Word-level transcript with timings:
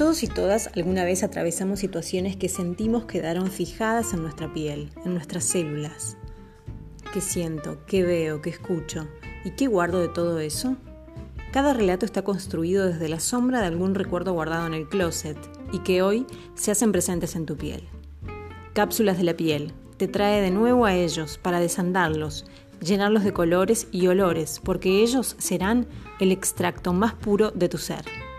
Todos 0.00 0.22
y 0.22 0.28
todas 0.28 0.70
alguna 0.74 1.04
vez 1.04 1.22
atravesamos 1.22 1.78
situaciones 1.78 2.34
que 2.34 2.48
sentimos 2.48 3.04
quedaron 3.04 3.50
fijadas 3.50 4.14
en 4.14 4.22
nuestra 4.22 4.50
piel, 4.50 4.90
en 5.04 5.12
nuestras 5.12 5.44
células. 5.44 6.16
¿Qué 7.12 7.20
siento? 7.20 7.84
¿Qué 7.86 8.02
veo? 8.02 8.40
¿Qué 8.40 8.48
escucho? 8.48 9.06
¿Y 9.44 9.50
qué 9.50 9.66
guardo 9.66 10.00
de 10.00 10.08
todo 10.08 10.38
eso? 10.38 10.74
Cada 11.52 11.74
relato 11.74 12.06
está 12.06 12.22
construido 12.22 12.86
desde 12.86 13.10
la 13.10 13.20
sombra 13.20 13.60
de 13.60 13.66
algún 13.66 13.94
recuerdo 13.94 14.32
guardado 14.32 14.66
en 14.66 14.72
el 14.72 14.88
closet 14.88 15.36
y 15.70 15.80
que 15.80 16.00
hoy 16.00 16.26
se 16.54 16.70
hacen 16.70 16.92
presentes 16.92 17.36
en 17.36 17.44
tu 17.44 17.58
piel. 17.58 17.86
Cápsulas 18.72 19.18
de 19.18 19.24
la 19.24 19.36
piel 19.36 19.74
te 19.98 20.08
trae 20.08 20.40
de 20.40 20.50
nuevo 20.50 20.86
a 20.86 20.94
ellos 20.94 21.36
para 21.36 21.60
desandarlos, 21.60 22.46
llenarlos 22.80 23.22
de 23.22 23.34
colores 23.34 23.86
y 23.92 24.06
olores, 24.06 24.62
porque 24.64 25.02
ellos 25.02 25.36
serán 25.38 25.86
el 26.20 26.32
extracto 26.32 26.94
más 26.94 27.12
puro 27.12 27.50
de 27.50 27.68
tu 27.68 27.76
ser. 27.76 28.29